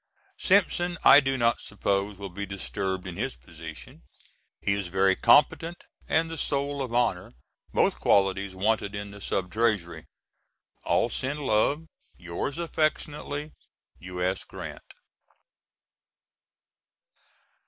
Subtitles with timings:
[0.39, 4.01] Simpson I do not suppose will be disturbed in his position.
[4.59, 5.77] He is very competent,
[6.07, 7.35] and the soul of honor,
[7.71, 10.07] both qualities wanted in the Sub treasury.
[10.85, 11.85] All send love.
[12.17, 13.51] Yours affectionately,
[13.99, 14.43] U.S.
[14.43, 14.81] GRANT.